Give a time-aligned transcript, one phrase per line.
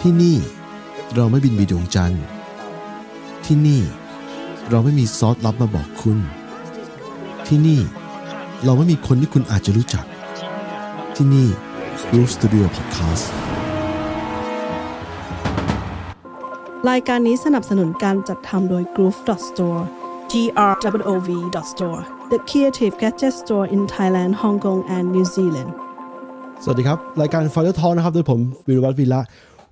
[0.00, 0.36] ที่นี่
[1.14, 2.24] เราไม่บินไปดวงจันทร์
[3.46, 3.82] ที่นี่
[4.70, 6.18] เราไม่มีซอสลับมาบอกคุณ
[7.46, 7.80] ที่นี่
[8.64, 10.04] เราไม่มีคนที่คุณอาจจะรู้จัก
[11.16, 11.48] ที่นี่
[12.08, 13.24] Groove Studio Podcast
[16.90, 19.18] รายการนี้สนับสนุนการจัดทำโดย Groove
[19.48, 19.82] Store
[20.30, 20.32] G
[20.70, 20.72] R
[21.02, 21.28] W O V
[21.72, 22.00] Store
[22.32, 25.70] the creative gadget store in Thailand Hong Kong and New Zealand
[26.62, 29.20] สวัสดีครับ รายการ f i r e Talk นะครับโดยผมวิรวัฒน์วิระ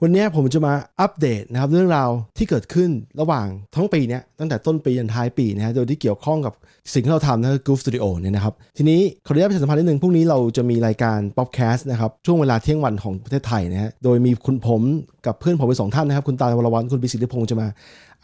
[0.02, 2.90] วันนี้ผมจะมาอัปเดตนะครับเรื่องราวที่เกิดขึ้น
[3.20, 6.54] ระหว่างทั้งปีเนี้ยตั้งแต่ต้นปียันท้ายปีนะฮะโดยที่เกี่ยวข้องกับ
[6.92, 14.82] สิ่งที่เราทำนะคือ Goof Studio เนี่ยนะครับ ทีนี้ขออนุญาตประชาสัมพันธ์นิดนึงพรุ่งนี้เราจะมีรายการ Popcast นะครับ ช่วงเวลาเที่ยงวันของประเทศไทยนะฮะโดยมีคุณผม
[15.26, 17.68] กับเพื่อนผมไปสองท่านนะครับ คุณตาวรวันคุณปิสิทธิพงศ์จะมา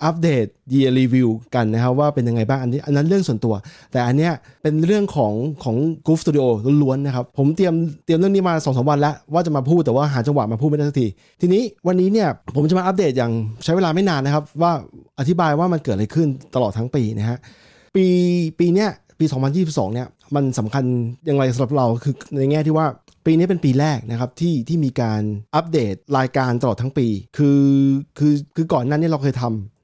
[0.05, 3.55] อัปเดต year review กันนะครับว่าเป็นยังไงบ้างอันนี้อันนั้นเรื่องส่วนตัว
[3.93, 5.33] แต่อันเนี้ยเป็นเรื่องของ
[5.65, 5.77] ของ
[6.07, 6.47] Goof Studio
[6.83, 7.75] ล้วนๆนะครับ ผมเตรียม
[8.05, 11.07] เตรียมเรื่องนี้มา2อสวันแล้ว ว่าจะมาพูดแต่ว่าหาจังหวะมาพูดไม่ได้สักที
[11.41, 13.33] ทีนี้วันนี้เนี่ยผมจะมาอัปเดตอย่าง
[13.65, 14.73] ใช้เวลาไม่นานนะครับ ว่า
[15.19, 17.39] อธิบายว่ามันเกิดอะไรขึ้นตลอดทั้งปีนะฮะ
[17.97, 18.07] ปี
[18.59, 19.27] ปีเนี้ยปี
[19.61, 20.85] 2022 เนี่ยมันสำคัญ
[21.27, 22.87] อย่างไรสำหรับเราคือในแง่ที่ว่า
[23.27, 25.23] ปีนี้เป็นปีแรกนะครับที่ที่มีการ
[25.57, 27.63] อัปเดตรายการตลอดทั้งปี คือ
[28.19, 29.78] คือคือก่อนนั้นเนี่ยเราเคยทำ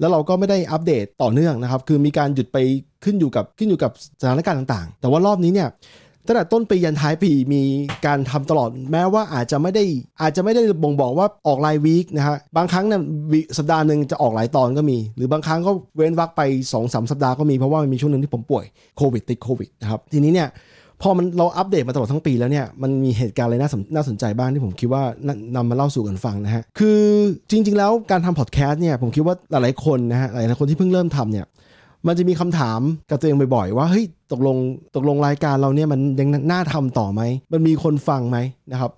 [0.00, 2.58] แล้วเราก็ไม่ได้อัปเดตต่อเนื่องนะครับ คือมีการหยุดไป
[3.04, 5.70] ขึ้นอยู่กับขึ้นอยู่กับสถานการณ์ต่างๆ แต่ว่ารอบนี้เนี่ย
[6.26, 7.62] ตั้งแต่ต้นปียันท้ายปีมี
[8.06, 9.84] การทำตลอดแม้ว่าอาจจะไม่ได้
[10.20, 13.00] อาจจะไม่ได้บ่งบอกว่าออกรายวีคนะฮะบางครั้งเนี่ย
[13.58, 18.64] สัปดาห์หนึ่งจะออกหลายตอนก็มี หรือบางครั้งก็เว้นวักไป2อสสัปดาห์ก็มีเพราะว่ามันมีช่วงหนึ่งที่ผมป่วย
[18.96, 20.48] โควิดติดโควิดนะครับทีนี้เนี่ย
[21.04, 25.02] พอมันเราอัปเดตมาตลอดทั้งปีแล้วเนี่ยมันมีเหตุการณ์อะไรน่าสนน่าสนใจบ้างที่ผมคิดว่า
[25.56, 27.00] นำมาเล่าสู่กันฟังนะฮะคือ
[27.50, 31.46] จริง ๆ แล้วการทำพอดแคสต์เนี่ยผมคิดว่าหลายๆคนนะฮะหลายๆคนที่เพิ่งเริ่มทำเนี่ย
[32.06, 34.56] มันจะมีคำถามกับตัวเองบ่อยๆ ว่าเฮ้ยตกลง
[34.96, 38.38] ตกลงรายการเราเนี่ยมันยังน่าทำต่อไหม มันมีคนฟังไหม
[38.72, 38.90] นะครับ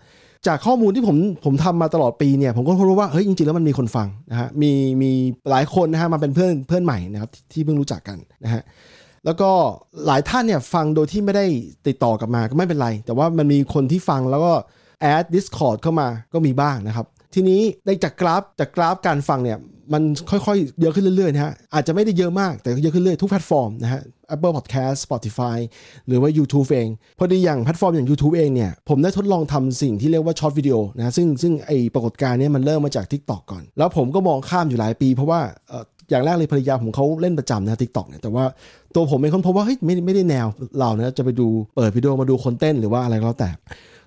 [0.46, 5.10] จากข้อมูลที่ผมผมทำมาตลอดปีเนี่ยผมก็พบว่าเฮ้ยจริงๆแล้วมันมีคนฟังนะฮะมีมี
[5.50, 8.62] หลายคนนะฮะมาเป็นเพื่อนเพื่อนใหม่นะครับที่เพิ่งรู้จักกันนะฮะ
[9.26, 9.50] แล้วก็
[10.06, 11.46] หลายท่านเนี่ยฟังโดยที่ไม่ได้
[11.86, 14.52] ติดต่อกลับมาก็ไม่เป็นไร แต่ว่ามันมีคนที่ฟังแล้วก็
[15.00, 19.58] add Discord เข้ามาก็มีบ้างนะครับ ทีนี้ในจากกราฟจากกราฟการฟังเนี่ย
[19.92, 24.02] มันค่อยๆ เยอะขึ้นเรื่อยๆนะฮะอาจจะไม่ได้เยอะมากแต่เยอะขึ้นเรื่อยทุกแพลตฟอร์มนะฮะ
[24.34, 25.58] Apple Podcast Spotify
[26.06, 26.88] หรือว่า YouTube เอง
[27.18, 35.40] พอดีอย่างแพลตฟอร์มอย่าง YouTube เองเนี่ย ผมได้ทดลองทำสิ่งที่เรียกว่า short video นะซึ่งซึ่งไอปรากฏการณ์เนี้มันเริ่มมาจาก TikTok ก่อน แล้วผมก็มองข้ามอยู่หลายปีเพราะว่า
[36.10, 38.44] อย่างแรกเลยภรรยาผมเขาเล่นประจำนะ TikTok เนี่ยแต่ว่า
[38.94, 40.46] ตัวผมเป็นคนพบว่าเฮ้ยไม่ไม่ได้แนว
[40.78, 41.46] เรานะจะไปดู
[41.76, 43.50] เปิดวิดีโอมาดูคนเต้นหรือว่าอะไรก็แล้วแต่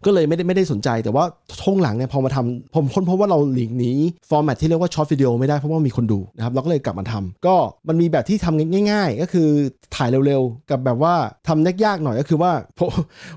[0.06, 1.24] ก็เลยไม่ได้ไม่ได้สนใจ แต่ว่า
[1.62, 3.92] ช่วงหลังเนี่ยพอมาทำผมค้นพบว่าเราหลีกหนี
[4.30, 7.56] ฟอร์แมตที่เรียกว่า short video ไม่ได้เพราะว่ามีคนดูนะครับเราก็เลยกลับมาทำก็
[7.88, 9.48] มันมีแบบที่ทำง่าย ๆ ก็คือ
[9.96, 11.14] ถ่ายเร็วๆ กับแบบว่า
[11.48, 12.52] ทำยากๆหน่อยก็คือว่า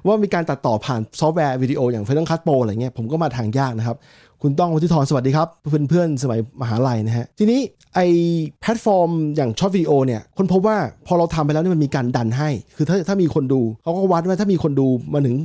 [0.06, 3.96] ว่ามีการตัดต่อผ่านซอฟต์แวร์วิดีโออย่าง Final Cut Pro อะไรเงี้ยผมก็มาทางยากนะครับ
[4.42, 7.60] คุณต้องวุฒิธรสวัสดีครับเพื่อนเพื่อนๆ สมัยมหาลัยนะฮะ ทีนี้
[7.94, 8.00] ไอ
[8.60, 10.76] แพลตฟอร์มอย่าง short video เนี่ย ค้นพบว่า
[11.06, 15.36] พอเราทำไปแล้วเนี่ยมันมีการดันให้ คือถ้าถ้ามีคนดูเขาก็วัดว่าถ้ามีคนดูมาถึง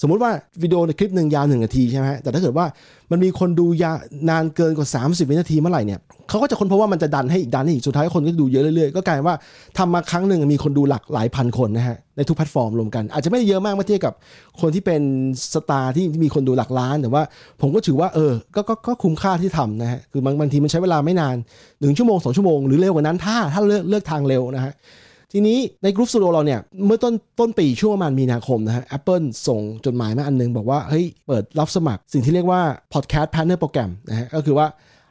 [0.00, 0.30] สมมุติว่า
[0.62, 2.66] วิดีโอในคลิปหนึ่งยาวหนึ่งนาทีใช่ไหมแต่ถ้าเกิดว่า
[3.10, 3.92] มันมีคนดูยาว
[4.30, 9.36] นานเกินกว่า 30 วินาทีเมื่อไหร่เนี่ยเขาก็จะค้นพบว่ามันจะดันให้อีกดันให้อีกสุดท้ายคนก็ดูเยอะเรื่อยๆก็กลายว่า
[9.78, 14.14] ทำมาครั้งหนึ่งมีคนดูหลักหลายพันคนนะฮะในทุกแพลตฟอร์มรวมกัน อาจจะไม่ได้เยอะมากเมื่อเทียบกับ
[14.60, 15.02] คนที่เป็น
[15.54, 17.22] สตาร์ที่มีคนดูหลักล้าน แต่ว่า
[17.60, 21.36] ผมก็ถือว่าเออก็ก็ก็คุ้มค่าที่ทำนะฮะคือบางบางทีมันใช้เวลาไม่นาน
[21.80, 24.72] หนึ่งชั่วโมงสองชั่วโมงหรือเร็วกว่านั้นถ้าถ้าเลือกเลือกทางเร็วนะฮะ
[25.36, 32.60] ทีนี้ในกรุ๊ปสตูดิโอเราเนี่ย เมื่อต้นต้นปีช่วงประมาณมีนาคมนะฮะ Apple ส่งจดหมายมาอันนึง บอกว่าเฮ้ยเปิดรับสมัครสิ่งที่เรียกว่า
[32.92, 34.66] Podcast Partner Program นะฮะก็คือว่า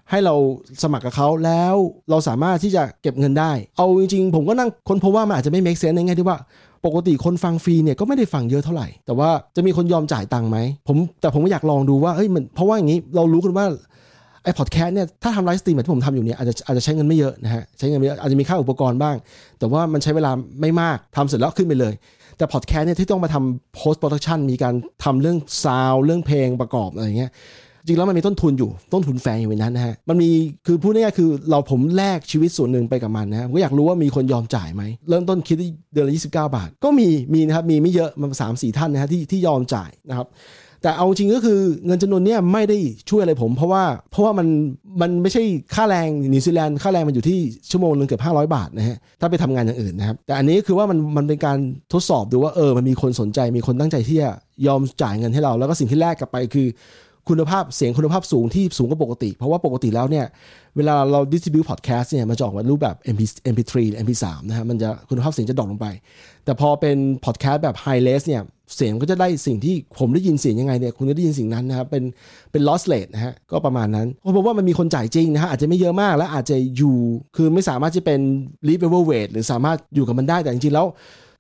[0.10, 0.36] ให้เรา
[0.84, 1.76] สมัครกับเขาแล้ว
[2.10, 6.38] เราสามารถที่จะเก็บเงินได้ เอาจริงๆ ผมก็นั่งค้นพบว่ามันอาจจะไม่ make sense ในแง่ที่ว่า
[6.86, 10.58] ปกติคนฟังฟรีเนี่ยก็ไม่ได้ฟังเยอะเท่าไหร่ แต่ว่าจะมีคนยอมจ่ายตังค์ไหม
[10.88, 13.66] ผมแต่ผมก็อยากลองดูว่าเฮ้ยมันเพราะว่าอย่างนี้เรารู้กันว่า
[14.44, 19.16] ไอ้พอดแคสต์เนี่ยถ้าทำไลฟ์สตรีมแบบที่ผมทำอยู่เนี่ยอาจจะอาจจะใช้เงินไม่เยอะนะฮะใช้เงินไม่เยอะอาจจะมีค่าอุปกรณ์บ้าง
[19.60, 20.32] แต่ว่ามันใช้เวลา
[20.62, 21.94] ไม่มากทำเสร็จแล้วขึ้นไปเลย
[22.38, 24.74] แต่พอดแคสต์เนี่ยที่ต้องมาทำ post production มีการ
[25.04, 27.32] ทำเรื่องซาวเรื่องเพลงประกอบอะไรเงี้ย
[27.86, 30.30] จริงแล้วมันมีต้นทุนอยู่ต้นทุนแฝงอยู่ในนั้นนะฮะมันมี
[30.66, 35.58] คือพูดง่ายๆคือเราผมแลกชีวิตส่วนหนึ่งไปกับมันนะฮะผมก็อยากรู้ว่ามีคนยอมจ่ายไหมเริ่มต้นคิด
[35.94, 40.28] เดือนละ29 บาท ก็มีมีนะครับมีไม่เยอะมันสามสี่ท่านนะฮะที่ที่ยอมจ่ายนะครับ
[40.84, 42.78] แต่เอาจริงก็คือเงินจำนวนเนี้ยไม่ได้
[43.10, 44.48] ช่วยอะไรผม เพราะว่าเพราะว่ามัน
[45.02, 45.44] มันไม่ใช่
[45.76, 47.40] ค่าแรงนิวซีแลนด์ค่าแรงมันอยู่ที่
[47.72, 51.58] ชั่วโมงหนึงเกือบ500 บาทนะฮะถ้าไปทำงานอย่างอื่นนะครับ แต่อันนี้คือว่ามันมันเป็นการ
[51.94, 54.32] ทดสอบดูว่าเออมันมีคนสนใจมีคนตั้งใจที่จะ
[54.68, 56.68] ยอมจ่ายเงินให้เรา แล้วก็สิ่งที่แลกกลับไปคือ
[57.30, 60.26] คุณภาพเสียงคุณภาพสูงที่สูงกว่าปกติ เพราะว่าปกติแล้วเนี่ย
[60.78, 63.22] เวลาเรา distribute podcast เนี่ยมันจะออกมารูปแบบ MP
[63.54, 65.88] MP3 หรือ MP3 นะฮะมันจะคุณภาพเสียงจะดรอปลงไป
[66.46, 68.42] แต่พอเป็น podcast แบบ high res เนี่ย
[68.76, 72.04] เสียงก็จะได้สิ่งที่ผมได้ยินเสียงยังไงเนี่ยคุณก็ได้ยินสิ่งนั้นนะครับเป็น
[72.52, 76.98] เป็น loss rate นะฮะก็ประมาณนั้นผมบอกว่ามันมีคนจ่ายจริงนะฮะอาจจะไม่เยอะมากและอาจจะอยู่
[77.36, 78.20] คือไม่สามารถจะเป็น
[78.68, 80.88] livable wage หรือสามารถอยู่กับมันได้แต่จริงๆแล้ว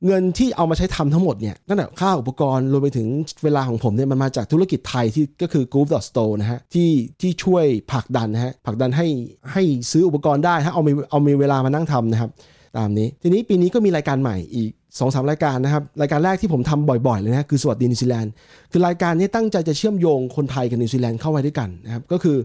[0.07, 3.07] เงินที่เอามาใช้ทำทั้งหมดเนี่ยตั้งแต่ค่าอุปกรณ์รวมไปถึง
[3.43, 6.89] เวลาของผมเนี่ยมันมาจากธุรกิจไทยที่ก็คือ Group Store นะฮะที่
[7.21, 9.07] ที่ช่วยผลักดันนะฮะผลักดันให้
[9.53, 12.31] ให้ซื้ออุปกรณ์ได้ถ้าเอามีเอามีเวลามานั่งทำนะครับ
[12.77, 18.31] ตามนี้ ทีนี้ปีนี้ก็มีรายการใหม่อีก2อสรายการนะครับ รายการแรกที่ผมทำบ่อยๆเลยนะคือสวัสดีนิวซีแลนด์
[18.71, 22.37] คือรายการนี้ตั้งใจจะเชื่อมโยงคนไทยกับนิวซีแลนด์เข้าไว้ด้วยกันนะครับก็คือ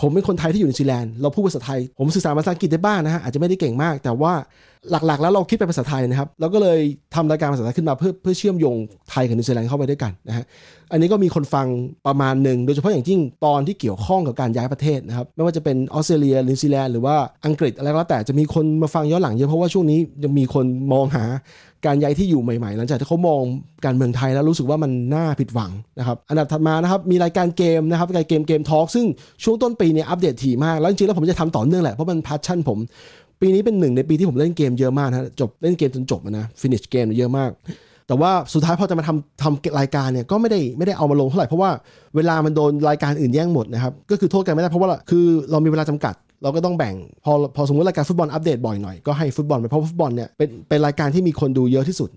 [0.00, 4.32] ผมเป็นคนไทยที่อยู่นิวซีแลนด์เราพูดภาษาไทย ผมสื่อสารภาษาอังกฤษได้บ้างนะฮะอาจจะไม่ได้เก่งมาก แต่ว่า
[4.90, 6.78] หลักๆ แล้วเราคิดเป็นภาษาไทยนะครับเราก็เลย
[7.14, 8.76] ทำรายการภาษาไทยขึ้นมาเพื่อเพื่อเชื่อมโยง
[9.10, 10.44] ไทยกับนิวซีแลนด์เข้าไปด้วยกันนะฮะ
[10.92, 11.66] อันนี้ก็มีคนฟัง
[12.06, 17.16] ประมาณหนึ่งโดยเฉพาะอย่างยิ่งตอนที่เกี่ยวข้องกับการย้ายประเทศนะครับไม่ว่าจะเป็นออสเตรเลียนิวซีแลนด์หรือว่า
[17.46, 21.24] อังกฤษอะไรก็แล้วแต่จะมีคนมาฟังย้อนหลังเยอะเพราะว่าช่วงนี้ยังมีคนมองหา
[21.86, 23.42] การย้ายที่อยู่ใหม่ๆ หลังจากที่เขามอง
[23.84, 29.06] การเมืองไทยแล้วรู้สึกว่ามันน่าผิดหวังนะครับอันดับถัดมานะครับมีรายการเกมนะครับรายการเกม Game Talk ซึ่ง
[29.44, 32.78] ช่วงต้นปีเนี่ยอัปเดตถี่มากแล้วจริงๆแล้วผมจะทำต่อเนื่องแหละเพราะมัน passion ผม
[33.40, 37.50] ปีนี้เป็นหนึ่งในปีที่ผมเล่นเกมเยอะมากนะจบเล่นเกมจนจบนะ finish เกมเยอะมาก
[38.08, 41.70] แต่ว่าสุดท้ายพอจะมาทำทำรายการเนี่ยก็ไม่ได้ไม่ได้เอามาลงเท่าไหร่เพราะว่า
[42.16, 46.94] เวลามันโดนรายการอื่นแย่งหมดนะครับก็คือโทษกันไม่ได้เพราะว่าคือเรามีเวลาจำกัด เราก็ต้องแบ่ง
[47.24, 52.08] พอพอสมมติรายการฟุตบอลอัปเดตบ่อยหน่อยก็ให้ฟุตบอลไปเพราะฟุตบอลเนี่ยเป็นเป็นรายการที่มีคนดูเยอะที่สุด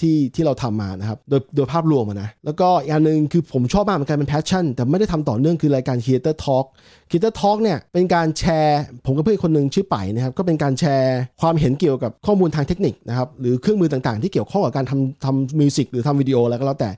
[0.00, 6.64] ที่ที่เราทำมานะครับโดยโดยภาพรวมนะแล้วก็อีกอันหนึ่งคือผมชอบมากเหมือนกันเป็น passion แต่ไม่ได้ทำต่อเนื่องคือรายการ Creator Talk
[7.10, 16.90] Creator Talk เนี่ยเป็นการแชร์ผมกับเพื่อนคนหนึ่งชื่อไปนะครับก็เป็นการแชร์ความเห็นเกี่ยวกับข้อมูลทางเทคนิคนะครับหรือเครื่องมือต่างๆ ที่เกี่ยวข้องกับการทำทำ music หรือทำวิดีโออะไรก็แล้วแต่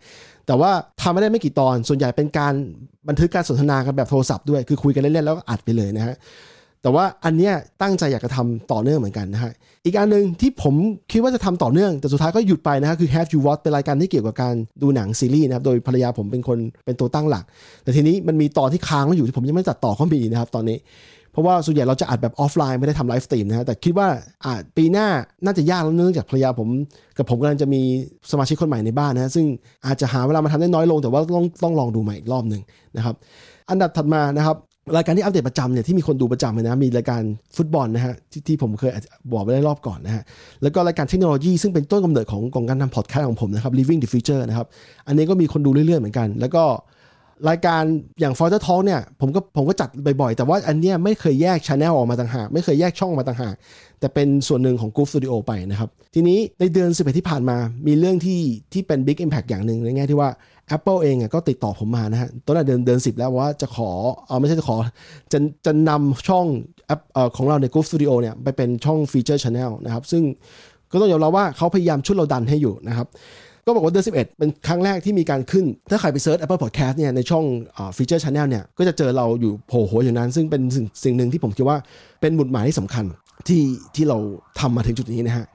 [0.47, 0.71] แต่ว่า
[1.01, 2.55] ทำไม่ได้ไม่กี่ตอน ส่วนใหญ่เป็นการ
[3.09, 6.17] บันทึกการสนทนากันแบบโทรศัพท์ด้วย คือคุยกันเล่นๆแล้วก็อัดไปเลยนะฮะ
[6.87, 9.53] แต่ว่าอันเนี้ยตั้งใจอยากจะทำต่อเนื่องเหมือนกันนะฮะ
[9.85, 10.75] อีกอันหนึ่งที่ผม
[11.13, 17.45] คิดว่าจะทำต่อเนื่อง แต่สุดท้ายก็หยุดไปนะฮะคือ Have You Watch เป็นรายการที่เกี่ยวกับการดูหนังซีรีส์นะครับโดยภรรยาผมเป็นคนเป็นตัวตั้งหลัก
[17.83, 20.79] แต่ทีนี้มันมีตอนที่ค้างอยู่ที่ผมยังไม่จัดต่อเขามีนะครับตอนนี้
[21.33, 24.09] เพราะว่าส่วนใหญ่เราจะอัดแบบออฟไลน์ไม่ได้ทำไลฟ์สตรีมนะฮะแต่คิดว่า
[24.45, 25.09] อาจปีหน้า
[25.45, 26.69] น่าจะยากแล้วเนื่องจากภรรยาผม
[27.17, 27.83] กับผมกำลังจะมี
[28.31, 29.47] สมาชิกคนใหม่ในบ้านนะฮะซึ่ง
[29.87, 32.63] อาจจะหาเวลามาทำได้น้อยลง แต่ว่าต้องต้องลองดูใหม่อีกรอบหนึ่ง
[32.97, 33.15] นะครับ
[33.71, 34.57] อันดับถัดมานะครับ
[34.95, 37.23] รายการที่อัปเดตประจำเนี่ยที่มีคนดูประจำเลยนะมีรายการ
[37.57, 38.91] ฟุตบอลนะฮะที่ที่ผมเคย
[39.33, 40.23] บอกไปได้รอบก่อนนะฮะ
[40.63, 44.67] แล้วก็รายการเทคโนโลยีซึ่งเป็นต้นกำเนิดของของการทำพอดแคสต์ของผมนะครับ Living the Future นะครับ
[45.07, 46.65] อันนี้ก็มีคนดูเรื่อยๆเหมือนกัน แล้วก็
[47.49, 47.83] รายการ
[48.21, 49.89] อย่าง f o r t e Talk เนี่ยผมก็ผมก็จัด
[50.21, 53.55] บ่อยๆ แต่ว่าอันเนี้ยไม่เคยแยกช anel ออกมาต่างหาก ไม่เคยแยกช่องมาต่างหาก
[54.01, 57.57] แต่เป็นส่วนหนึ่งของ GROOV Studio ไปนะครับ ทีนี้ในเดือน11ที่ผ่านมา
[57.87, 58.41] มีเรื่องที่
[58.73, 60.31] ที่เป็น Big Impact อย่างหนึ่งในแง่ที่ว่า
[60.75, 63.91] Apple เองก็ติดต่อผมมานะฮะตอนนั้นเดือนเดือนสิบแล้วว่าจะขอ
[64.27, 64.77] เออไม่ใช่จะขอ
[65.33, 66.47] จะจะนำช่อง
[66.87, 70.23] แอปเอ่อของเราใน Goof Studio เนี่ยไปเป็นช่องฟีเจอร์ช anel นะครับ ซึ่ง
[70.93, 73.07] ก็ต้องยอมรับว่าเขาพยายามช่วยเราดันให้อยู่นะครับ
[73.67, 77.45] ก็บอกว่าเดือน11 เป็นครั้งแรกที่มีการขึ้น ถ้าใครไป search Apple Podcast เนี่ยในช่อง
[77.97, 81.79] ฟีเจอร์ช anel เนี่ยก็จะเจอเราอยู่โผล่หัวอย่างนั้น ซึ่งเป็นสิ่งสิ่งหนึ่งที่ผมคิดว่า
[82.21, 83.05] เป็นหมุดหมายที่สำคัญ
[83.49, 83.63] ที่
[83.95, 84.19] ที่เรา
[84.61, 85.47] ทำมาถึงจุดนี้นะฮะ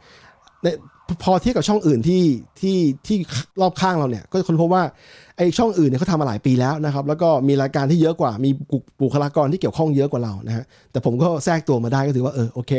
[1.23, 2.23] พอเทียบกับช่องอื่นที่
[2.61, 2.77] ที่
[3.07, 3.17] ที่
[3.61, 4.83] รอบข้างเราเนี่ย ก็ค้นพบว่า
[5.37, 8.49] ไอ้ช่องอื่นเนี่ยเขาทำมาหลายปีแล้วนะครับ แล้วก็มีรายการที่เยอะกว่า มี
[9.01, 12.71] บุคลากรที่เกี่ยวข้องเยอะกว่าเรานะฮะแต่ผมก็แทรกตัวมาได้ก็ถือว่าเออโอเค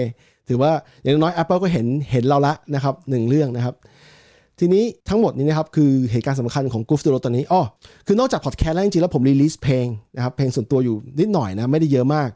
[0.49, 0.71] ถือว่า
[1.03, 3.77] อย่างน้อย Apple ก็เห็นเห็นเราละนะครับหนึ่งเรื่องนะครับ
[4.61, 7.63] ทีนี้ทั้งหมดนี้นะครับ คือเหตุการณ์สำคัญของ g o o f s t u d i o ตอนนี้อ๋อ
[8.07, 9.87] คือนอกจากพอดแคสต์แล้วจริงๆแล้วผม release เพลง
[10.17, 12.29] นะครับเพลงส่วนตัวอยู่นิดหน่อยนะไม่ได้เยอะมาก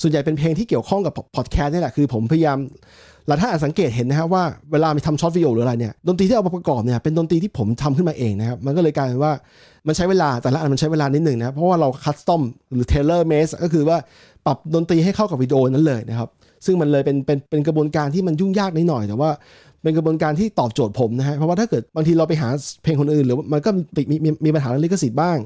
[0.00, 2.58] ส่วนใหญ่เป็นเพลงที่เกี่ยวข้องกับพอดแคสต์นี่แหละคือ ผมพยายาม
[3.26, 9.32] หลายท่านอาจสังเกตเห็นนะครับว่าเวลามีทำ short วิดีโอหรืออะไรเนี่ยดนตรีที่เอามาประกอบเนี่ยเป็นดนตรีที่ผมทำขึ้นมาเองนะครับมันก็เลยกลายเป็นว่า
[9.86, 12.42] มันใช้เวลาแต่ละอันมันใช้เวลานิดหนึ่งนะเพราะว่าเรา custom
[12.74, 13.98] หรือ tailor-made ก็คือว่า
[14.46, 16.28] ปรับดนตรีให้เข้ากับวิดีโอนั้นเลยนะครับ
[16.66, 19.30] ซึ่งมันเลยเป็นเป็นเป็นกระบวนการที่มันยุ่งยากนิดหน่อยแต่ว่า
[19.82, 22.48] เป็นกระบวนการที่ตอบโจทย์ผมนะฮะเพราะว่าถ้าเกิดบางทีเราไปหา
[22.82, 25.38] เพลงคนอื่น หรือมันก็มีมีมีปัญหาเรื่องลิขสิทธิ์บ้าง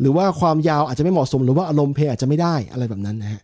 [0.00, 3.40] หรือว่าความยาวอาจจะไม่เหมาะสม หรือว่าอารมณ์เพลงอาจจะไม่ได้อะไรแบบนั้นนะฮะ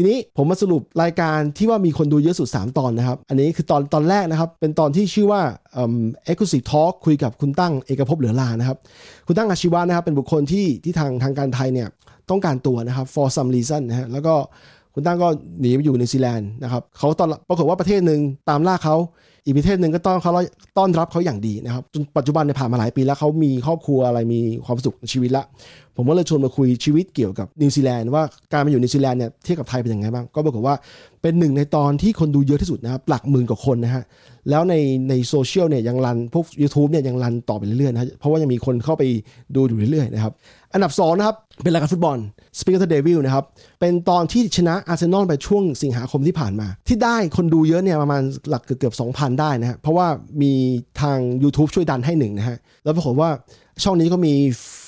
[0.00, 5.40] ทีนี้ผมมาสรุปรายการที่ว่ามีคนดูเยอะสุด 3 ตอนนะครับ อันนี้คือตอนตอนแรกนะครับ เป็นตอนที่ชื่อว่า
[5.72, 8.78] Exclusive Talk คุยกับคุณตั้งเอกภพเหลือรานะครับ
[9.26, 11.88] คุณตั้งอาชีวะนะครับ เป็นบุคคลที่ที่ทางทางการไทยเนี่ย
[12.30, 14.34] ต้องการตัวนะครับ for some reason นะฮะแล้วก็
[14.94, 15.28] คุณตั้งก็
[15.60, 18.96] หนีไปอยู่นิวซีแลนด์นะครับเขาตอนปรากฏว่าประเทศหนึ่งตามล่าเขา
[19.48, 20.32] อีกประเทศหนึ่งก็ต้อนเขา
[20.78, 25.44] ต้อนรับเขาอย่างดีนะครับจนปัจจุบันเนี่ยผ่านมาหลายปีแล้วเขามีครอบครัวอะไรมีความสุขในชีวิตละ
[25.96, 30.76] ผมก็เลยชวนมาคุยชีวิตเกี่ยวกับนิวซีแลนด์ว่าการมาอยู่นิวซีแลนด์เนี่ยเทียบกับไทยเป็นยังไงบ้างก็บอกว่า
[31.22, 34.04] เป็นหนึ่งในตอนที่คนดูเยอะที่สุดนะครับหลักหมื่นกว่าคนนะฮะ
[34.50, 34.74] แล้วใน
[35.08, 39.02] ในโซเชียลเนี่ยยัง run พวก YouTube เนี่ยยัง run ต่อไปเรื่อยๆนะเพราะว่ายังมีคนเข้าไป
[39.54, 40.32] ดูอยู่เรื่อยๆนะครับ
[40.72, 42.18] อันดับ2นะครับเป็นรายการฟุตบอล
[42.58, 43.44] Speak of the Devil นะครับ
[43.80, 50.06] เป็นตอนที่ชนะอาร์เซนอลไปช่วงสิงหาคมที่ผ่านมา ที่ได้คนดูเยอะเนี่ยประมาณหลักเกือบ2,000ได้นะฮะเพราะว่า
[50.42, 50.52] มี
[51.00, 53.30] ทาง YouTube ช่วยดันให้หนึ่งนะฮะแล้วปรากฏว่า
[53.82, 54.34] ช่องนี้ก็มี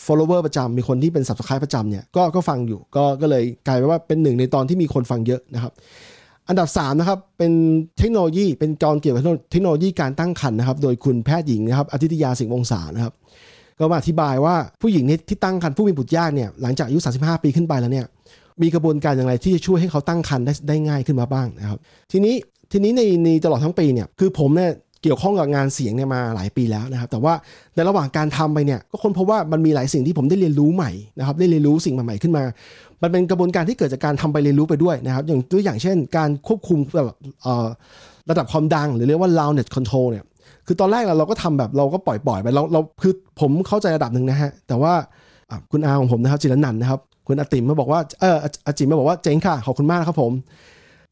[0.07, 5.73] follower ประจำมีคนที่เป็น subscribe ประจำเนี่ยก็ก็ฟังอยู่ก็ก็เลยกลายเป็นว่าเป็นหนึ่งในตอนที่มีคนฟังเยอะนะครับ
[6.49, 7.53] อันดับ3นะครับเป็น
[7.99, 13.15] เทคโนโลยีเป็นกรเกี่ยวกับเทคโนโลยีการตั้งครรภ์นะครับ โดยคุณแพทย์หญิงนะครับอาทิตยาสิงห์วงศานะครับ
[13.79, 18.07] ก็มาอธิบายว่าผู้หญิงที่ตั้งครรภ์ผู้มีบุตรยากเนี่ยหลังจากอายุ 35 ปีขึ้นไปแล้วเนี่ย
[18.63, 21.79] มีกระบวนการอย่างไรที่จะช่วยให้เขาตั้งครรภ์ได้ได้ง่ายขึ้นมาบ้างนะครับ
[22.13, 22.35] ทีนี้
[22.73, 24.73] ทีนี้ในในตลอดทั้งปีเนี่ยคือผมเนี่ย
[25.03, 27.35] เกี่ยวข้องกับงานเสียงเนี่ยมาหลายปีแล้วนะครับ แต่ว่า
[27.75, 32.45] ในระหว่างการทำไปเนี่ยก็ค้นพบว่ามันมีหลายสิ่งที่ผมได้เรียนรู้ใหม่นะครับ ได้เรียนรู้สิ่งใหม่ๆขึ้นมา
[33.03, 37.17] มันเป็นกระบวนการที่เกิดจากการทำไปเรียนรู้ไปด้วยนะครับ อย่างตัวอย่างเช่น การควบคุมแบบ
[38.31, 40.25] ระดับความดัง หรือเรียกว่า loudness control เนี่ย
[40.67, 44.93] คือตอนแรกเราเราก็ทำแบบเราก็ปล่อยๆไปเราเราคือผมเข้าใจระดับหนึ่งนะฮะแต่ว่า
[45.73, 48.37] คุณอาของผมนะครับจิรนันนะครับ คุณอาติมมาบอกว่าเออ
[48.67, 50.33] อาจิมมาบอกว่าเจ๋งค่ะขอบคุณมากครับผม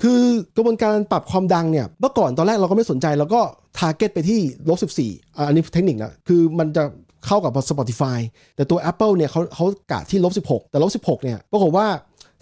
[0.02, 0.21] คือ
[0.57, 3.40] กระบวนการปรับความดังเนี่ยเมื่อก่อนตอนแรกเราก็ไม่สนใจเราก็
[3.78, 6.85] ทาร์เก็ตไปที่ลบสิบสี่อันนี้เทคนิคนะคือมันจะ
[7.26, 8.19] เข้ากับ Spotify
[8.57, 11.87] แต่ตัว Apple เนี่ยเขาเขากะที่ลบสิบหกแต่ลบสิบหกเนี่ยปรากฏว่า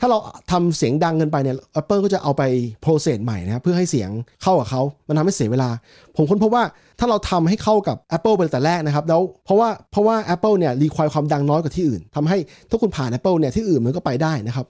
[0.01, 0.19] ถ้าเรา
[0.51, 2.43] ทำเสียงดังเกินไปเนี่ย Apple ก็จะเอาไป
[2.81, 4.11] process ใหม่นะครับเพื่อให้เสียง
[4.43, 5.71] เข้ากับเขา มันทำให้เสียเวลา
[6.17, 6.65] ผมค้นพบว่า
[6.99, 12.39] ถ้าเราทำให้เข้ากับ Apple ตั้งแต่แรกนะครับแล้วเพราะว่าเพราะว่า Apple เนี่ย require ความดังน้อยกว่าที่อื่นทำให้
[12.71, 14.67] ถ้าคุณผ่าน Apple เนี่ยที่อื่นมันก็ไปได้นะครับ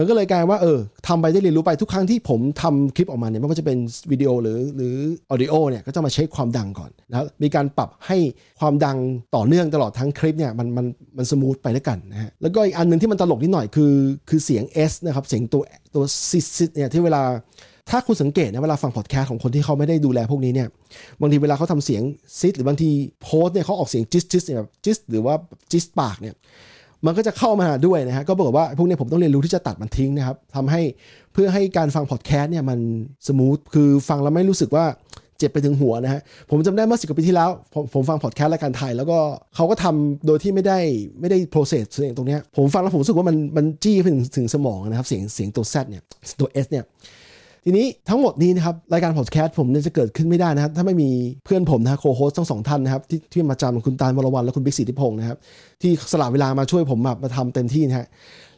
[0.00, 3.78] มันก็เลยกลายว่าเออทำไปได้เรียนรู้ไปทุกครั้งที่ผมทำคลิปออกมาเนี่ยไม่ว่าจะเป็น
[4.10, 4.94] วิดีโอหรือหรือ
[5.30, 8.16] audio เนี่ยก็จะมาเช็คความดังก่อนนะมีการปรับให้
[8.60, 8.96] ความดัง
[9.36, 13.92] ต่อเนื่องตลอดทั้งคลิปเนี่ยมันมันมัน smooth ไปด้วยกันนะฮะแล้วก็อีกอันหนึ่งที่มันตลกนิดหน่อยคือ
[14.28, 15.62] คือเสียง S นะครับเสียงตัว
[15.94, 17.22] ตัวซิสเนี่ยที่เวลา
[17.90, 20.68] ถ้าคุณสังเกตนะเวลาฟังพอดแคสต์ของคนที่เขาไม่ได้ดูแลพวกนี้เนี่ย
[21.20, 22.02] บางทีเวลาเขาทำเสียง
[22.40, 22.90] ซิสหรือบางที
[23.22, 25.34] โพสเนี่ยเขาออกเสียงจิสจิสเนี่ยจิสหรือว่า
[25.70, 26.34] จิสปากเนี่ย
[27.06, 30.82] มันก็จะเข้ามาด้วยนะฮะก็บอกว่าพวกนี้ผมต้องเรียนรู้ที่จะตัดมันทิ้งนะครับทำให้
[31.32, 32.78] เพื่อให้การฟังพอดแคสต์เนี่ยมัน
[33.26, 34.84] smooth คือฟังแล้วไม่รู้สึกว่า
[35.38, 39.18] เจ็บไปถึงหัวนะฮะผมจำได้เมื่อสิบกว่าปีที่แล้วผมผมฟังพอดแคสต์รายการไทย แล้วก็
[39.56, 40.78] เขาก็ทำโดยที่ไม่ได้
[41.20, 46.02] ไม่ได้โปรเซสเสียงตรงเนี้ยผมฟังแล้วผมรู้สึกว่ามันมันจี้ไปถึงถึงสมองนะครับเสียงเสียงตัว Z เนี่ย
[46.40, 46.84] ตัว S เนี่ย
[47.70, 51.10] ทีนี้ทั้งหมดนี้นะครับรายการพอดแคสต์ผมเนี่ยจะเกิดขึ้นไม่ได้นะครับถ้าไม่มี
[51.44, 55.38] เพื่อนผมนะโคโฮสทั้งสองท่านนะครับที่ที่มาจำคุณตาลวรวันและคุณบิ๊กสิทธิพงศ์นะครับ
[55.82, 58.06] ที่สละเวลามาช่วยผมมาทำเต็มที่นะฮะ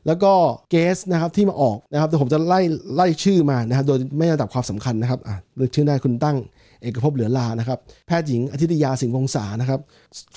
[0.07, 0.33] แล้วก็
[0.71, 2.61] เกสนะครับที่มาออกนะครับแต่ผมจะไล่
[2.95, 6.37] ไล่ชื่อมานะครับโดยไม่ระดับความสำคัญนะครับอะเลือกชื่อได้คุณตั้ง
[6.83, 9.81] เอกภพเหลือรานะครับแพทย์หญิงอธิตยาสิงห์วงศานะครับ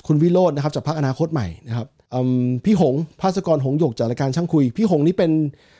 [0.06, 1.86] คุณวิโรจน์นะครับจากพรรคอนาคตใหม่นะครับ
[2.64, 5.30] พี่หงภาสกรหงษ์หยกจากรายการช่างคุย พี่หงนี่เป็น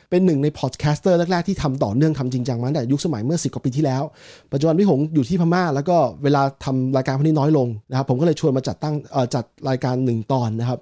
[0.09, 4.03] เป็นหนึ่งใน podcaster แรกๆที่ทำต่อเนื่องทำจริงจังมาตั้งแต่ยุคสมัยเมื่อสิบกว่าปีที่แล้ว
[4.51, 8.95] ปัจจุบันพี่หงอยู่ที่พม่า แล้วก็เวลาทำรายการพวกนี้น้อยลงนะครับผมก็เลยชวนมาจัดตั้ง
[9.35, 10.79] จัดรายการหนึ่งตอนนะครับ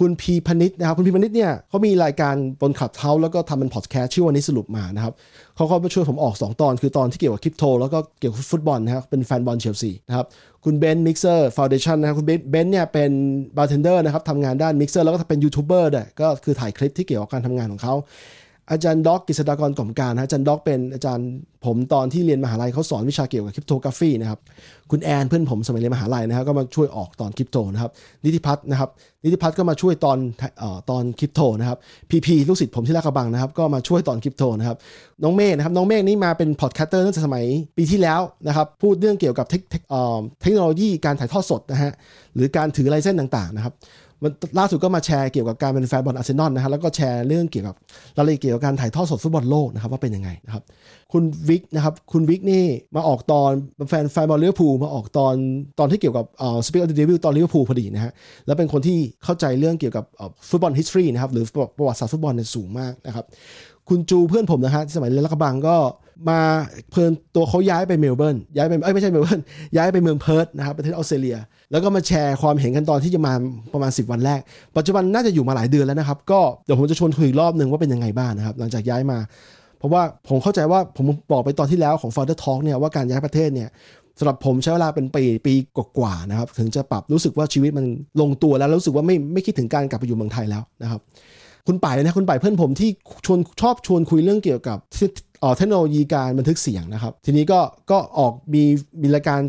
[0.00, 5.12] คุณพีพนิษนะครับคุณพีพนิษเนี่ยเขามีรายการบน Clubhouse แล้วก็ทำเป็นพอดแคสต์ชื่อวันนี้สรุปมานะครับ
[5.56, 10.26] เขาก็มาช่วยผมออก 2 ตอน คือตอนที่เกี่ยวกับคริปโต แล้วก็เกี่ยวกับฟุตบอลนะครับเป็นแฟนบอลเชลซีนะครับ
[10.64, 13.10] คุณเบน Mixer Foundation นะครับคุณเบนเนี่ยเป็น
[13.56, 17.94] บาร์เทนเดอร์นะครับทำงานด้านมิกเซอร์แล้วก็เป็นยูทูบเบอร์ด้วยก็คือถ่ายคลิปที่เกี่ยวกับการทำงานของเขา
[18.72, 21.28] อาจารย์ด็อกกิษดากรกล่อมการนะอาจารย์ด็อกเป็นอาจารย์
[21.64, 24.40] ผมตอนที่เรียนมหาลัยเขาสอนวิชาเกี่ยวกับ cryptography นะครับ
[24.90, 27.90] คุณแอนเพื่อนผมสมัยเรียนมหาลัยนะครับก็มาช่วยออกตอนคริปโตนะครับ
[28.24, 28.90] นิติพัฒน์นะครับ
[29.24, 30.18] นิติพัฒน์ก็มาช่วยตอน
[30.58, 31.78] เอ่อตอนคริปโตนะครับ
[32.10, 34.76] พีพีลูกศิษย์ผมที่ลาดกระบังนะครับก็มาช่วยตอนคริปโตนะครับ
[35.22, 37.44] น้องเมฆนะครับน้องเมฆนี่มาเป็น podcaster ตั้งแต่สมัย
[37.76, 39.60] ปีที่แล้วนะครับพูดเรื่องเกี่ยวกับ tech
[40.42, 41.92] เทคโนโลยีการถ่ายทอดสดนะฮะ
[42.34, 43.74] หรือการถือ license ต่างๆนะครับ
[44.58, 47.74] ล่าสุดก็มาแชร์เกี่ยวกับการเป็นแฟนบอลอาร์เซนอลนะฮะแล้วก็แชร์เรื่องเกี่ยวกับ
[48.16, 50.62] รายละเอียดเกี่ยวกับการถ่ายทอดสดฟุตบอลโลกนะครับว่าเป็นยังไงนะครับ
[51.12, 52.64] คุณวิกนะครับคุณวิกนี่
[52.96, 53.50] มาออกตอน
[53.88, 55.34] แฟนแฟนบอลลิเวอร์พูลมาออกตอน
[55.78, 58.12] ตอนที่เกี่ยวกับเอ่อ Speak of the Devil ตอนลิเวอร์พูลพอดีนะฮะ
[58.46, 60.04] แล้วเป็นคนที่เข้าใจเรื่องเกี่ยวกับ
[60.48, 61.44] ฟุตบอล history นะครับหรือ
[61.76, 63.24] ประวัติศาสตร์ฟุตบอลเนี่ยสูงมากนะครับ
[63.88, 65.76] คุณจูเพื่อนผมนะฮะที่สมัยเรียนลาดกระบังก็
[66.28, 66.38] มา
[66.90, 69.40] เพิร์ธตัวเขาย้ายไปเมลเบิร์นย้ายไปเอ้ยไม่ใช่เมลเบิร์น
[69.76, 71.38] ย้ายไปเมืองเพิร์ธนะครับประเทศออสเตรเลีย
[71.70, 73.32] แล้วก็มาแชร์ความเห็นกันตอนที่จะมา
[73.72, 74.40] ประมาณ 10 วันแรก
[74.76, 79.18] ปัจจุบันน่าจะอยู่มาหลายเดือนแล้วนะครับ ก็เดี๋ยวผมจะชวนคุยรอบหนึ่งว่าเป็นยังไงบ้างนะครับ หลังจากย้ายมา
[79.78, 83.68] เพราะว่าผมเข้าใจว่าผมบอกไปตอนที่แล้วของ Father Talk เนี่ยว่าการย้ายประเทศเนี่ย
[84.18, 87.86] สำหรับผมใช้เวลาเป็นปีปีกว่าๆนะครับ ถึงจะปรับรู้สึกว่าชีวิตมัน
[88.20, 91.00] ลงตัวแล้วรู้สึกว่าไม่ไม่คิดถึงการกลับไปอยู่เมืองไทยแล้วนะครับ
[91.66, 92.90] คุณป่ายนะคุณป่ายเพื่อนผมที่
[93.26, 94.78] ชวนชอบชวนคุยเรื่องเกี่ยวกับ
[95.56, 98.64] เทคโนโลยีการบันทึกเสียงนะครับ ทีนี้ก็ก็ออกมี
[99.02, 99.40] มีรายการ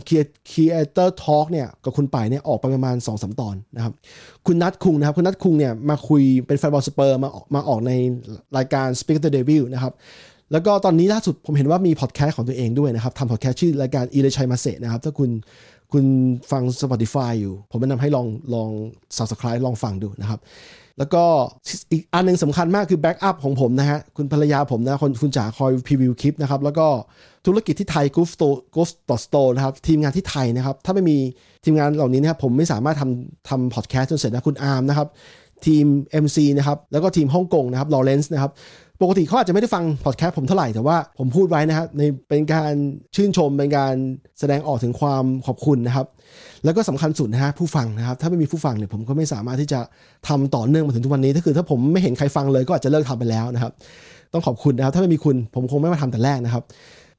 [0.49, 3.93] Creator Talk เนี่ยกับคุณป่ายเนี่ยออกไปประมาณ2อสตอนนะครับ
[4.45, 7.91] คุณนัทคุงนะครับ คุณนัทคุงเนี่ยมาคุยเป็นแฟนบอลสเปอร์มาออกมาออกใน
[8.57, 9.93] รายการ Speak the Devil นะครับ
[10.51, 15.29] แล้วก็ตอนนี้ล่าสุดผมเห็นว่ามีพอดแคสต์ของตัวเองด้วยนะครับทำพอดแคสต์ชื่อรายการอีเลชัยมาเซนะครับ ถ้าคุณ
[15.93, 16.05] คุณ
[16.51, 18.69] ฟัง Spotify อยู่ ผมแนะนำให้ลองลอง
[19.17, 20.39] Subscribe ลองฟังดูนะครับ
[20.97, 21.23] แล้วก็
[21.91, 26.87] อีกอันหนึงสำคัญมากคือ backup ของผมนะฮะ คุณภรรยาผมนะคนคุณจ๋าคอย preview คลิปนะครับ แล้วก็
[27.45, 28.81] ธุรกิจที่ไทย g o o f Store g o
[29.13, 31.17] o f Store นะครับ ทีมงานที่ไทยนะครับ ถ้าไม่มี
[31.63, 35.07] ทีมงานเหล่านี้นะครับผมไม่สามารถทำทำพอดแคสต์จนเสร็จนะคุณอาร์มนะครับ
[35.65, 35.85] ทีม
[36.23, 38.51] MC นะครับ แล้วก็ทีมฮ่องกงนะครับลอเรนซ์นะครับ
[39.03, 42.73] ปกติเขาอาจจะไม่ได้ฟังพอดแคสต์ผมเท่าไหร่แต่ว่าผมพูดไว้นะครับในเป็นการ
[43.15, 43.95] ชื่นชมเป็นการ
[44.39, 46.07] แสดงออกถึงความขอบคุณนะครับ
[46.65, 49.79] แล้วก็สำคัญสุดนะฮะผู้ฟังนะครับ ถ้าไม่มีผู้ฟังเนี่ยผมก็ไม่สามารถที่จะ
[50.27, 53.71] ทำต่อเนื่องมาถึงทุกวันนี้ถ้าคือถ้าผมไม่เห็นใครฟังเลยก็อาจจะเลิกทำไปแล้วนะครับ
[54.33, 56.63] ต้องขอบคุณนะครับถ้าไม่มีคุณผมคงไม่มาทำแต่แรกนะครับ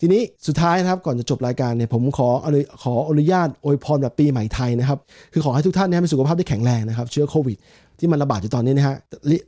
[0.00, 4.98] ทีนี้สุดท้ายนะครับก่อนจะจบรายการเนี่ยผมขออนุขออนุญาตอวยพรแบบปีใหม่ไทยนะครับ
[5.32, 7.58] คือขอให้ทุกท่านเนี่ยมีสุขภาพที่แข็งแรงนะครับเชื้อโควิด
[7.98, 8.96] ที่มันระบาดอยู่ตอนนี้นะฮะ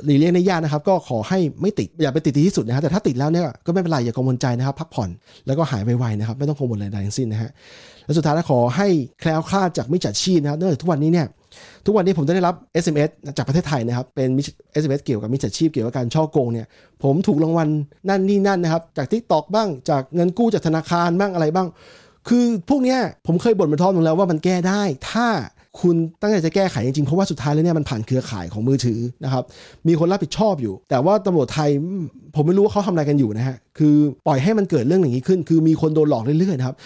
[0.07, 5.11] หลีกเลี่ยงได้ยากนะครับ ก็ขอให้ไม่ติดอย่าไปติดที่สุดนะฮะแต่ถ้าติดแล้วเนี่ยก็ไม่เป็นไรอย่ากังวลใจนะครับ พักผ่อน
[5.47, 7.51] แล้วก็หายไวๆนะครับ ไม่ต้องกังวลอะไรทั้งสิ้นนะฮะ
[8.05, 8.89] และสุดท้ายแล้วขอให้
[9.21, 11.27] แคล้วคลาดจากมิจฉาชีพนะครับเนื่องจากทุกวันนี้เนี่ย
[11.85, 14.29] ทุกวันนี้ผมจะได้รับ SMS จากประเทศไทยนะครับ เป็น
[14.83, 16.67] SMS เกี่ยวกับมิจฉาชีพเกี่ยวกับการช่อโกงเนี่ย
[17.03, 17.69] ผมถูกรางวัล
[18.09, 21.69] นั่นนี่นั่นนะครับ จากทิกตอกบ้าง จากเงินกู้จากธนาคารบ้างอะไรบ้าง
[22.29, 25.27] คือพวกเนี้ยผมเคยบ่นมาทอดนึงแล้วว่ามันแก้ได้ ถ้า
[25.81, 29.45] คุณตั้งใจจะแก้ไขจริงๆ เพราะว่าสุดท้ายแล้วเนี่ยมันผ่านเครือข่ายของมือถือนะครับ
[29.89, 31.71] มีคนรับผิดชอบอยู่ แต่ว่าตำรวจไทย
[32.35, 33.95] ผมไม่รู้ว่าเขาทำอะไรกันอยู่นะฮะ คือ
[34.27, 36.77] ปล่อยให้มันเกิดเรื่องอย่างนี้ขึ้น คือมีคนโดนหลอกเรื่อยๆนะครับ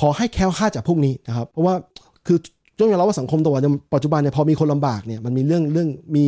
[0.00, 1.74] ขอให้แคล้วคลาดจากพวกนี้นะครับ เพราะว่า
[2.26, 2.38] คือ
[2.78, 3.52] ต้องยอมรับว่าสังคมตัว
[3.94, 6.26] ปัจจุบันเนี่ยพอมีคนลำบากเนี่ยมันมีเรื่องเรื่องมี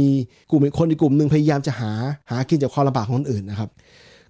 [0.50, 1.90] กลุ่มคนอีกกลุ่มหนึ่งพยายามจะหา
[2.31, 3.71] หากินจากความลำบากของคนอื่นนะครับ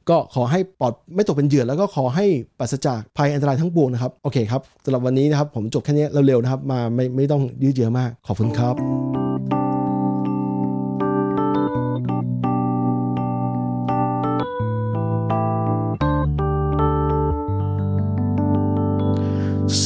[0.08, 2.26] ก็ขอให้ปลอดไม่ตกเป็นเหยื่อแล้วก็ขอให้
[2.58, 8.74] ปราศจากภัยอันตรายทั้งปวงนะครับ โอเคครับสำหรับวันนี้นะครับผมจบแค่นี้เร็วๆนะครับ มาไม่ไม่ต้องยืดเยื้อมาก ขอบคุณครับ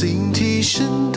[0.01, 1.12] สิ่งที่ฉัน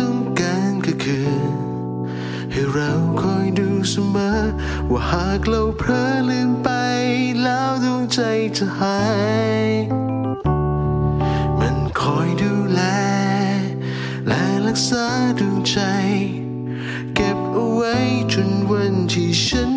[5.24, 6.70] ากเราเพลอลืมไป
[7.44, 8.20] แล้วดวงใจ
[8.58, 9.00] จะหา
[9.62, 9.66] ย
[11.60, 12.82] มันคอยดูแล
[14.28, 15.06] และรักษา
[15.40, 15.80] ดวงใจ
[17.16, 17.96] เก็บเอาไว้
[18.34, 19.75] จนวันที่ฉัน